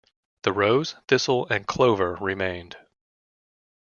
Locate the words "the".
0.41-0.51